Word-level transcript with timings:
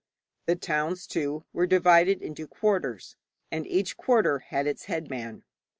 The 0.47 0.55
towns, 0.55 1.05
too, 1.05 1.45
were 1.53 1.67
divided 1.67 2.23
into 2.23 2.47
quarters, 2.47 3.17
and 3.51 3.67
each 3.67 3.97
quarter 3.97 4.39
had 4.39 4.65
its 4.65 4.85
headman. 4.85 5.43